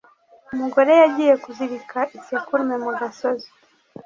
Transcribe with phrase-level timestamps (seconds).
[0.53, 3.49] umugore yagiye kuzirika isekurume mu gasozi,